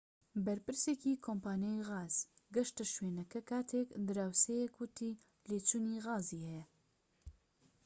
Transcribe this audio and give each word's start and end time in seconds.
بەرپرسێکی 0.45 1.21
کۆمپانیای 1.25 1.85
غاز 1.89 2.15
گەشتە 2.55 2.83
شوێنەکە 2.93 3.39
کاتێك 3.49 3.87
دراوسێیەک 4.07 4.73
وتی 4.81 5.13
لێچوونی 5.49 6.01
غازی 6.05 6.45
هەیە 6.49 6.65